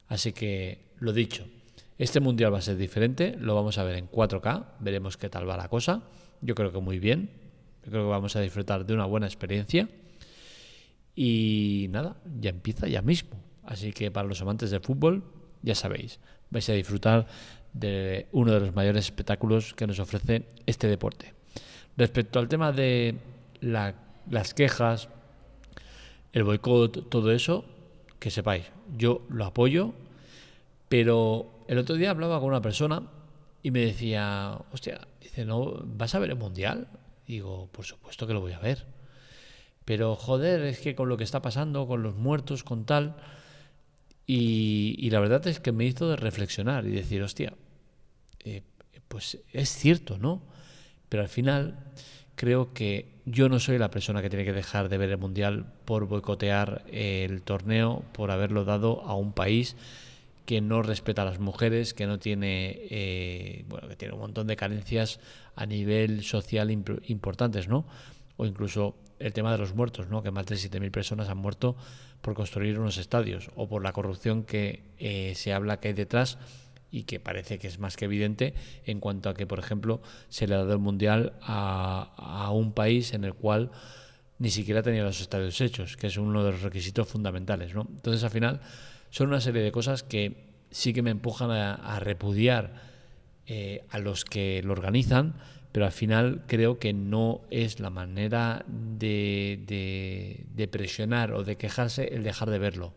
Así 0.06 0.32
que, 0.32 0.84
lo 0.98 1.14
dicho, 1.14 1.46
este 1.96 2.20
mundial 2.20 2.52
va 2.52 2.58
a 2.58 2.62
ser 2.62 2.76
diferente, 2.76 3.36
lo 3.38 3.54
vamos 3.54 3.78
a 3.78 3.84
ver 3.84 3.96
en 3.96 4.10
4K, 4.10 4.66
veremos 4.80 5.16
qué 5.16 5.30
tal 5.30 5.48
va 5.48 5.56
la 5.56 5.68
cosa. 5.68 6.02
Yo 6.42 6.54
creo 6.54 6.72
que 6.72 6.80
muy 6.80 6.98
bien, 6.98 7.30
yo 7.82 7.90
creo 7.90 8.04
que 8.04 8.10
vamos 8.10 8.36
a 8.36 8.40
disfrutar 8.40 8.84
de 8.84 8.92
una 8.92 9.06
buena 9.06 9.26
experiencia. 9.26 9.88
Y 11.16 11.86
nada, 11.88 12.16
ya 12.38 12.50
empieza 12.50 12.86
ya 12.86 13.00
mismo. 13.00 13.40
Así 13.64 13.92
que 13.92 14.10
para 14.10 14.28
los 14.28 14.42
amantes 14.42 14.70
del 14.70 14.82
fútbol, 14.82 15.24
ya 15.62 15.74
sabéis, 15.74 16.20
vais 16.50 16.68
a 16.68 16.74
disfrutar 16.74 17.26
de 17.72 18.26
uno 18.32 18.52
de 18.52 18.60
los 18.60 18.74
mayores 18.74 19.04
espectáculos 19.04 19.74
que 19.74 19.86
nos 19.86 19.98
ofrece 19.98 20.46
este 20.66 20.88
deporte. 20.88 21.34
Respecto 21.96 22.38
al 22.38 22.48
tema 22.48 22.72
de 22.72 23.16
las 23.60 24.54
quejas, 24.54 25.08
el 26.32 26.44
boicot, 26.44 27.08
todo 27.08 27.32
eso, 27.32 27.64
que 28.18 28.30
sepáis, 28.30 28.66
yo 28.96 29.22
lo 29.28 29.44
apoyo, 29.44 29.92
pero 30.88 31.64
el 31.68 31.78
otro 31.78 31.96
día 31.96 32.10
hablaba 32.10 32.40
con 32.40 32.48
una 32.48 32.62
persona 32.62 33.02
y 33.62 33.70
me 33.70 33.80
decía, 33.80 34.58
hostia, 34.72 35.06
dice, 35.20 35.44
¿no 35.44 35.82
vas 35.84 36.14
a 36.14 36.18
ver 36.18 36.30
el 36.30 36.36
mundial? 36.36 36.88
Digo, 37.26 37.68
por 37.72 37.84
supuesto 37.84 38.26
que 38.26 38.32
lo 38.32 38.40
voy 38.40 38.52
a 38.52 38.58
ver. 38.58 38.86
Pero 39.84 40.16
joder, 40.16 40.62
es 40.62 40.80
que 40.80 40.94
con 40.94 41.08
lo 41.08 41.16
que 41.16 41.24
está 41.24 41.42
pasando, 41.42 41.86
con 41.86 42.02
los 42.02 42.14
muertos, 42.14 42.64
con 42.64 42.84
tal, 42.84 43.16
y, 44.32 45.10
la 45.10 45.18
verdad 45.18 45.44
es 45.48 45.58
que 45.58 45.72
me 45.72 45.84
hizo 45.84 46.08
de 46.08 46.14
reflexionar 46.14 46.86
y 46.86 46.90
decir, 46.90 47.20
hostia, 47.20 47.52
eh, 48.44 48.62
pues 49.08 49.38
es 49.52 49.70
cierto, 49.70 50.18
¿no? 50.18 50.40
Pero 51.08 51.24
al 51.24 51.28
final 51.28 51.80
creo 52.36 52.72
que 52.72 53.16
yo 53.24 53.48
no 53.48 53.58
soy 53.58 53.76
la 53.76 53.90
persona 53.90 54.22
que 54.22 54.30
tiene 54.30 54.44
que 54.44 54.52
dejar 54.52 54.88
de 54.88 54.98
ver 54.98 55.10
el 55.10 55.18
Mundial 55.18 55.72
por 55.84 56.06
boicotear 56.06 56.84
el 56.92 57.42
torneo, 57.42 58.04
por 58.12 58.30
haberlo 58.30 58.64
dado 58.64 59.02
a 59.02 59.16
un 59.16 59.32
país 59.32 59.74
que 60.46 60.60
no 60.60 60.82
respeta 60.82 61.22
a 61.22 61.24
las 61.24 61.40
mujeres, 61.40 61.92
que 61.92 62.06
no 62.06 62.20
tiene, 62.20 62.78
eh, 62.88 63.64
bueno, 63.68 63.88
que 63.88 63.96
tiene 63.96 64.14
un 64.14 64.20
montón 64.20 64.46
de 64.46 64.54
carencias 64.54 65.18
a 65.56 65.66
nivel 65.66 66.22
social 66.22 66.70
importantes, 66.70 67.66
¿no? 67.66 67.84
O 68.40 68.46
incluso 68.46 68.96
el 69.18 69.34
tema 69.34 69.52
de 69.52 69.58
los 69.58 69.74
muertos, 69.74 70.08
¿no? 70.08 70.22
Que 70.22 70.30
más 70.30 70.46
de 70.46 70.56
7.000 70.56 70.90
personas 70.90 71.28
han 71.28 71.36
muerto 71.36 71.76
por 72.22 72.32
construir 72.32 72.78
unos 72.78 72.96
estadios 72.96 73.50
o 73.54 73.68
por 73.68 73.84
la 73.84 73.92
corrupción 73.92 74.44
que 74.44 74.82
eh, 74.98 75.34
se 75.36 75.52
habla 75.52 75.78
que 75.78 75.88
hay 75.88 75.94
detrás 75.94 76.38
y 76.90 77.02
que 77.02 77.20
parece 77.20 77.58
que 77.58 77.68
es 77.68 77.78
más 77.78 77.98
que 77.98 78.06
evidente 78.06 78.54
en 78.86 78.98
cuanto 78.98 79.28
a 79.28 79.34
que, 79.34 79.46
por 79.46 79.58
ejemplo, 79.58 80.00
se 80.30 80.46
le 80.46 80.54
ha 80.54 80.58
dado 80.58 80.72
el 80.72 80.78
Mundial 80.78 81.34
a, 81.42 82.50
un 82.54 82.72
país 82.72 83.12
en 83.12 83.24
el 83.24 83.34
cual 83.34 83.72
ni 84.38 84.48
siquiera 84.48 84.82
tenía 84.82 85.02
los 85.02 85.20
estadios 85.20 85.60
hechos, 85.60 85.98
que 85.98 86.06
es 86.06 86.16
uno 86.16 86.42
de 86.42 86.52
los 86.52 86.62
requisitos 86.62 87.06
fundamentales. 87.06 87.74
¿no? 87.74 87.86
Entonces, 87.90 88.24
al 88.24 88.30
final, 88.30 88.62
son 89.10 89.28
una 89.28 89.42
serie 89.42 89.60
de 89.60 89.70
cosas 89.70 90.02
que 90.02 90.48
sí 90.70 90.94
que 90.94 91.02
me 91.02 91.10
empujan 91.10 91.50
a, 91.50 92.00
repudiar 92.00 92.72
eh, 93.46 93.84
a 93.90 93.98
los 93.98 94.24
que 94.24 94.62
lo 94.64 94.72
organizan, 94.72 95.34
pero 95.72 95.86
al 95.86 95.92
final 95.92 96.42
creo 96.46 96.78
que 96.78 96.92
no 96.92 97.42
es 97.50 97.80
la 97.80 97.90
manera 97.90 98.64
de, 98.66 100.46
presionar 100.70 101.32
o 101.32 101.44
de 101.44 101.56
quejarse 101.56 102.14
el 102.14 102.24
dejar 102.24 102.50
de 102.50 102.58
verlo. 102.58 102.92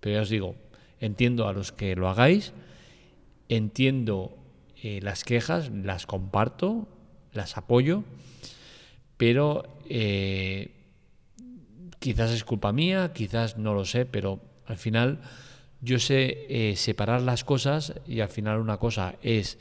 Pero 0.00 0.16
ya 0.16 0.22
os 0.22 0.28
digo, 0.28 0.56
entiendo 1.00 1.48
a 1.48 1.52
los 1.52 1.72
que 1.72 1.94
lo 1.94 2.08
hagáis, 2.08 2.52
entiendo 3.48 4.36
eh, 4.82 5.00
las 5.02 5.24
quejas, 5.24 5.70
las 5.70 6.06
comparto, 6.06 6.88
las 7.32 7.56
apoyo, 7.56 8.02
pero 9.16 9.78
eh, 9.88 10.72
quizás 12.00 12.32
es 12.32 12.44
culpa 12.44 12.72
mía, 12.72 13.12
quizás 13.14 13.56
no 13.56 13.72
lo 13.72 13.84
sé, 13.84 14.04
pero 14.04 14.40
al 14.66 14.78
final 14.78 15.20
yo 15.80 15.98
sé 15.98 16.46
eh, 16.48 16.76
separar 16.76 17.22
las 17.22 17.44
cosas 17.44 17.94
y 18.06 18.20
al 18.20 18.28
final 18.28 18.58
una 18.58 18.78
cosa 18.78 19.14
es 19.22 19.58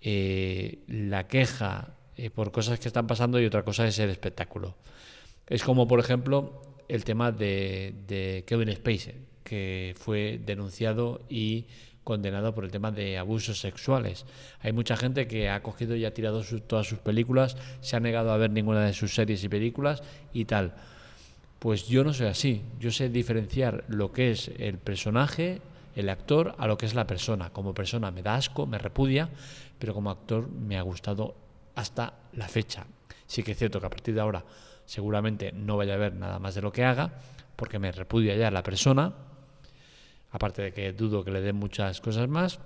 eh, 0.00 0.78
la 0.88 1.26
queja 1.26 1.94
eh, 2.16 2.30
por 2.30 2.52
cosas 2.52 2.78
que 2.78 2.88
están 2.88 3.06
pasando 3.06 3.40
y 3.40 3.46
otra 3.46 3.62
cosa 3.62 3.86
es 3.86 3.98
el 3.98 4.10
espectáculo. 4.10 4.76
Es 5.46 5.62
como, 5.62 5.86
por 5.86 6.00
ejemplo, 6.00 6.62
el 6.88 7.04
tema 7.04 7.32
de, 7.32 8.44
Kevin 8.46 8.74
Spacey, 8.74 9.14
que 9.44 9.94
fue 9.98 10.40
denunciado 10.44 11.22
y 11.28 11.66
condenado 12.04 12.54
por 12.54 12.64
el 12.64 12.70
tema 12.70 12.92
de 12.92 13.18
abusos 13.18 13.60
sexuales. 13.60 14.26
Hay 14.60 14.72
mucha 14.72 14.96
gente 14.96 15.26
que 15.26 15.48
ha 15.50 15.62
cogido 15.62 15.96
y 15.96 16.04
ha 16.04 16.14
tirado 16.14 16.42
todas 16.66 16.86
sus 16.86 17.00
películas, 17.00 17.56
se 17.80 17.96
ha 17.96 18.00
negado 18.00 18.30
a 18.32 18.36
ver 18.36 18.50
ninguna 18.50 18.84
de 18.84 18.92
sus 18.92 19.14
series 19.14 19.42
y 19.44 19.48
películas 19.48 20.02
y 20.32 20.44
tal. 20.44 20.74
Pues 21.58 21.88
yo 21.88 22.04
no 22.04 22.12
soy 22.12 22.28
así. 22.28 22.62
Yo 22.78 22.90
sé 22.92 23.08
diferenciar 23.08 23.84
lo 23.88 24.12
que 24.12 24.30
es 24.30 24.50
el 24.58 24.78
personaje, 24.78 25.60
el 25.96 26.08
actor, 26.10 26.54
a 26.58 26.66
lo 26.66 26.78
que 26.78 26.86
es 26.86 26.94
la 26.94 27.06
persona. 27.06 27.50
Como 27.50 27.74
persona 27.74 28.10
me 28.10 28.22
da 28.22 28.36
asco, 28.36 28.66
me 28.66 28.78
repudia, 28.78 29.30
pero 29.78 29.94
como 29.94 30.10
actor 30.10 30.48
me 30.48 30.78
ha 30.78 30.82
gustado 30.82 31.34
hasta 31.74 32.14
la 32.34 32.46
fecha. 32.46 32.86
Sí 33.26 33.42
que 33.42 33.52
es 33.52 33.58
cierto 33.58 33.80
que 33.80 33.86
a 33.86 33.90
partir 33.90 34.14
de 34.14 34.20
ahora 34.20 34.44
seguramente 34.84 35.52
no 35.52 35.76
vaya 35.76 35.94
a 35.94 35.98
ver 35.98 36.14
nada 36.14 36.38
más 36.38 36.54
de 36.54 36.62
lo 36.62 36.70
que 36.70 36.84
haga, 36.84 37.14
porque 37.56 37.78
me 37.78 37.90
repudia 37.90 38.36
ya 38.36 38.50
la 38.50 38.62
persona, 38.62 39.14
aparte 40.30 40.62
de 40.62 40.72
que 40.72 40.92
dudo 40.92 41.24
que 41.24 41.30
le 41.30 41.40
dé 41.40 41.52
muchas 41.52 42.00
cosas 42.00 42.28
más, 42.28 42.60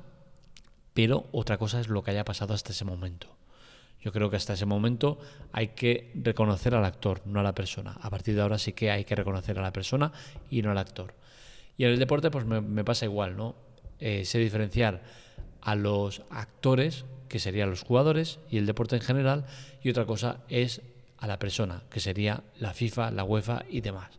pero 0.92 1.26
otra 1.32 1.56
cosa 1.56 1.80
es 1.80 1.88
lo 1.88 2.02
que 2.02 2.10
haya 2.10 2.24
pasado 2.24 2.52
hasta 2.52 2.72
ese 2.72 2.84
momento. 2.84 3.28
Yo 4.02 4.12
creo 4.12 4.30
que 4.30 4.36
hasta 4.36 4.54
ese 4.54 4.66
momento 4.66 5.18
hay 5.52 5.68
que 5.68 6.10
reconocer 6.14 6.74
al 6.74 6.84
actor, 6.84 7.22
no 7.26 7.40
a 7.40 7.42
la 7.42 7.54
persona. 7.54 7.96
A 8.00 8.10
partir 8.10 8.34
de 8.34 8.42
ahora 8.42 8.58
sí 8.58 8.72
que 8.72 8.90
hay 8.90 9.04
que 9.04 9.14
reconocer 9.14 9.58
a 9.58 9.62
la 9.62 9.72
persona 9.72 10.10
y 10.50 10.62
no 10.62 10.70
al 10.70 10.78
actor. 10.78 11.14
Y 11.76 11.84
en 11.84 11.90
el 11.90 11.98
deporte 11.98 12.30
pues 12.30 12.44
me, 12.44 12.84
pasa 12.84 13.06
igual, 13.06 13.36
¿no? 13.36 13.56
Eh, 13.98 14.24
sé 14.24 14.38
diferenciar 14.38 15.02
a 15.60 15.74
los 15.74 16.22
actores, 16.30 17.04
que 17.28 17.38
serían 17.38 17.70
los 17.70 17.82
jugadores, 17.82 18.38
y 18.50 18.58
el 18.58 18.66
deporte 18.66 18.96
en 18.96 19.02
general, 19.02 19.46
y 19.82 19.90
otra 19.90 20.06
cosa 20.06 20.40
es 20.48 20.82
a 21.18 21.26
la 21.26 21.38
persona, 21.38 21.82
que 21.90 22.00
sería 22.00 22.42
la 22.58 22.72
FIFA, 22.72 23.10
la 23.10 23.24
UEFA 23.24 23.64
y 23.68 23.80
demás. 23.80 24.10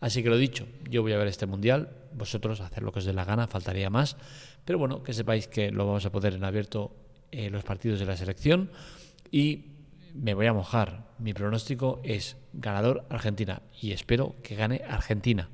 Así 0.00 0.22
que 0.22 0.30
lo 0.30 0.36
dicho, 0.36 0.66
yo 0.90 1.02
voy 1.02 1.12
a 1.12 1.18
ver 1.18 1.28
este 1.28 1.46
mundial, 1.46 1.90
vosotros 2.14 2.60
hacer 2.60 2.82
lo 2.82 2.92
que 2.92 2.98
os 2.98 3.04
dé 3.04 3.12
la 3.12 3.24
gana, 3.24 3.46
faltaría 3.46 3.88
más, 3.88 4.16
pero 4.64 4.78
bueno, 4.78 5.02
que 5.02 5.12
sepáis 5.12 5.46
que 5.46 5.70
lo 5.70 5.86
vamos 5.86 6.04
a 6.06 6.10
poder 6.10 6.34
en 6.34 6.44
abierto 6.44 6.96
eh, 7.30 7.50
los 7.50 7.64
partidos 7.64 8.00
de 8.00 8.06
la 8.06 8.16
selección 8.16 8.70
y 9.30 9.66
me 10.14 10.34
voy 10.34 10.46
a 10.46 10.52
mojar. 10.52 11.06
Mi 11.18 11.34
pronóstico 11.34 12.00
es 12.02 12.36
ganador 12.52 13.04
Argentina 13.10 13.62
y 13.80 13.92
espero 13.92 14.34
que 14.42 14.56
gane 14.56 14.82
Argentina 14.88 15.48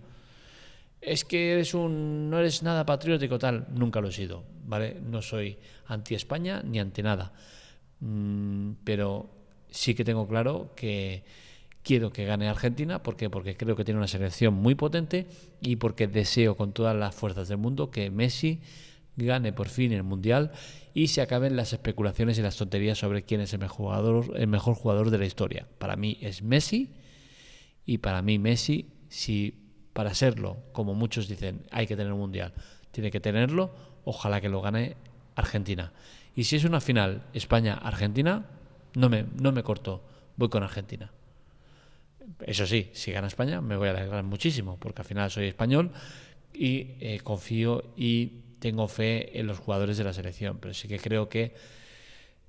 es 1.01 1.25
que 1.25 1.53
eres 1.53 1.75
un, 1.75 2.31
no 2.31 2.39
eres 2.39 2.63
nada 2.63 2.85
patriótico 2.85 3.39
tal, 3.39 3.67
nunca 3.75 4.01
lo 4.01 4.09
he 4.09 4.13
sido, 4.13 4.45
¿vale? 4.65 5.01
No 5.01 5.23
soy 5.23 5.59
anti 5.87 6.15
España 6.15 6.63
ni 6.65 6.81
anti 6.81 7.03
nada, 7.03 7.33
mm, 8.01 8.73
pero 8.85 9.31
sí 9.71 9.95
que 9.95 10.05
tengo 10.05 10.27
claro 10.27 10.73
que 10.75 11.25
quiero 11.83 12.11
que 12.11 12.25
gane 12.25 12.49
Argentina, 12.49 13.03
¿por 13.03 13.17
qué? 13.17 13.31
Porque 13.31 13.57
creo 13.57 13.77
que 13.77 13.85
tiene 13.85 13.99
una 13.99 14.09
selección 14.09 14.55
muy 14.55 14.75
potente 14.75 15.27
y 15.61 15.77
porque 15.77 16.07
deseo 16.07 16.57
con 16.57 16.73
todas 16.73 16.97
las 16.97 17.15
fuerzas 17.15 17.49
del 17.49 17.59
mundo 17.59 17.91
que 17.91 18.11
Messi 18.11 18.61
gane 19.17 19.53
por 19.53 19.69
fin 19.69 19.93
el 19.93 20.03
Mundial 20.03 20.53
y 20.95 21.09
se 21.09 21.23
acaben 21.23 21.57
las 21.57 21.73
especulaciones 21.73 22.39
y 22.39 22.43
las 22.43 22.57
tonterías 22.57 22.99
sobre 22.99 23.23
quién 23.23 23.41
es 23.41 23.53
el 23.53 23.61
mejor 23.61 23.77
jugador, 23.77 24.37
el 24.37 24.47
mejor 24.49 24.75
jugador 24.75 25.11
de 25.11 25.19
la 25.19 25.27
historia. 25.27 25.67
Para 25.79 25.97
mí 25.97 26.19
es 26.21 26.43
Messi 26.43 26.91
y 27.87 27.99
para 27.99 28.23
mí 28.23 28.39
Messi, 28.39 28.91
si 29.09 29.68
para 29.99 30.15
serlo, 30.15 30.59
como 30.71 30.95
muchos 30.95 31.27
dicen, 31.27 31.67
hay 31.73 31.89
que 31.89 31.97
tener 31.97 32.13
un 32.13 32.21
mundial. 32.21 32.53
Tiene 32.93 33.11
que 33.11 33.19
tenerlo, 33.19 33.75
ojalá 34.05 34.41
que 34.41 34.49
lo 34.49 34.63
gane 34.63 34.95
Argentina. 35.35 35.93
Y 36.37 36.45
si 36.45 36.55
es 36.55 36.63
una 36.63 36.81
final 36.81 37.25
España-Argentina, 37.33 38.47
no 38.95 39.09
me, 39.09 39.25
no 39.43 39.51
me 39.51 39.65
corto, 39.65 40.05
voy 40.37 40.51
con 40.51 40.63
Argentina. 40.63 41.11
Eso 42.47 42.65
sí, 42.65 42.91
si 42.93 43.11
gana 43.11 43.27
España 43.27 43.61
me 43.61 43.77
voy 43.77 43.89
a 43.89 43.91
alegrar 43.91 44.23
muchísimo, 44.23 44.79
porque 44.79 45.03
al 45.03 45.09
final 45.09 45.33
soy 45.33 45.47
español 45.47 45.91
y 46.55 46.93
eh, 47.01 47.19
confío 47.25 47.83
y 47.97 48.35
tengo 48.61 48.87
fe 48.87 49.37
en 49.41 49.49
los 49.49 49.59
jugadores 49.59 49.99
de 49.99 50.05
la 50.05 50.13
selección, 50.13 50.59
pero 50.61 50.75
sí 50.75 50.87
que 50.87 51.01
creo 51.01 51.29
que 51.29 51.57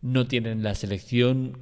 no 0.04 0.28
tienen 0.28 0.62
la 0.62 0.76
selección 0.76 1.58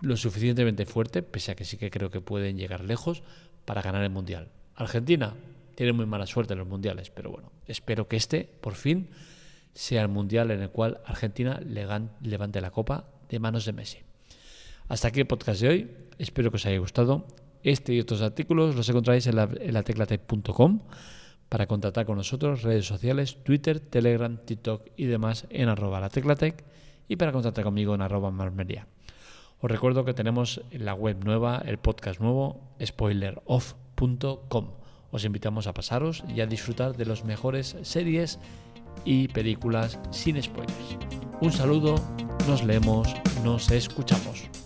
lo 0.00 0.16
suficientemente 0.16 0.86
fuerte, 0.86 1.22
pese 1.22 1.52
a 1.52 1.56
que 1.56 1.66
sí 1.66 1.76
que 1.76 1.90
creo 1.90 2.10
que 2.10 2.22
pueden 2.22 2.56
llegar 2.56 2.82
lejos 2.82 3.22
para 3.66 3.82
ganar 3.82 4.02
el 4.02 4.08
Mundial. 4.08 4.48
Argentina 4.80 5.34
tiene 5.74 5.92
muy 5.92 6.06
mala 6.06 6.26
suerte 6.26 6.54
en 6.54 6.58
los 6.58 6.68
Mundiales, 6.68 7.10
pero 7.10 7.30
bueno, 7.30 7.52
espero 7.66 8.08
que 8.08 8.16
este, 8.16 8.48
por 8.60 8.74
fin, 8.74 9.10
sea 9.74 10.02
el 10.02 10.08
Mundial 10.08 10.50
en 10.50 10.62
el 10.62 10.70
cual 10.70 11.00
Argentina 11.04 11.60
levante 11.60 12.60
la 12.60 12.70
copa 12.70 13.04
de 13.28 13.38
manos 13.38 13.64
de 13.64 13.72
Messi. 13.72 13.98
Hasta 14.88 15.08
aquí 15.08 15.20
el 15.20 15.26
podcast 15.26 15.60
de 15.60 15.68
hoy, 15.68 15.90
espero 16.18 16.50
que 16.50 16.56
os 16.56 16.66
haya 16.66 16.78
gustado. 16.78 17.26
Este 17.62 17.92
y 17.92 18.00
otros 18.00 18.22
artículos 18.22 18.74
los 18.74 18.88
encontráis 18.88 19.26
en 19.26 19.36
la, 19.36 19.82
teclatec.com 19.82 20.80
para 21.48 21.66
contactar 21.66 22.06
con 22.06 22.16
nosotros, 22.16 22.62
redes 22.62 22.86
sociales, 22.86 23.36
Twitter, 23.44 23.80
Telegram, 23.80 24.38
TikTok 24.44 24.88
y 24.96 25.04
demás 25.04 25.46
en 25.50 25.68
arroba 25.68 26.00
la 26.00 26.08
teclatec 26.08 26.64
y 27.06 27.16
para 27.16 27.32
contactar 27.32 27.64
conmigo 27.64 27.94
en 27.94 28.00
arroba 28.00 28.30
marmería. 28.30 28.86
Os 29.60 29.70
recuerdo 29.70 30.06
que 30.06 30.14
tenemos 30.14 30.62
la 30.70 30.94
web 30.94 31.22
nueva, 31.22 31.62
el 31.66 31.76
podcast 31.76 32.18
nuevo, 32.18 32.74
Os 35.12 35.24
invitamos 35.24 35.66
a 35.66 35.74
pasaros 35.74 36.24
y 36.34 36.40
a 36.40 36.46
disfrutar 36.46 36.96
de 36.96 37.04
las 37.04 37.24
mejores 37.24 37.76
series 37.82 38.38
y 39.04 39.28
películas 39.28 39.98
sin 40.10 40.40
spoilers. 40.42 40.96
Un 41.40 41.52
saludo, 41.52 41.96
nos 42.46 42.62
leemos, 42.64 43.14
nos 43.44 43.70
escuchamos. 43.70 44.59